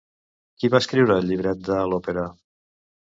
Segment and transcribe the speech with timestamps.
[0.61, 2.25] Qui va escriure el llibret de l'òpera?